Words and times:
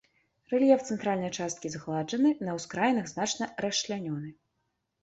Рэльеф 0.53 0.85
цэнтральнай 0.95 1.31
часткі 1.41 1.73
згладжаны, 1.75 2.33
на 2.49 2.59
ўскраінах 2.59 3.05
значна 3.13 3.53
расчлянёны. 3.67 4.35